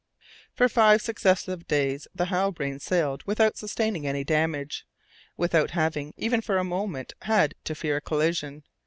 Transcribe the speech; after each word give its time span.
For 0.55 0.67
five 0.67 0.99
successive 0.99 1.67
days 1.67 2.07
the 2.15 2.25
Halbrane 2.25 2.79
sailed 2.79 3.21
without 3.27 3.55
sustaining 3.55 4.07
any 4.07 4.23
damage, 4.23 4.87
without 5.37 5.69
having, 5.77 6.15
even 6.17 6.41
for 6.41 6.57
a 6.57 6.63
moment, 6.63 7.13
had 7.21 7.53
to 7.65 7.75
fear 7.75 7.97
a 7.97 8.01
collision. 8.01 8.63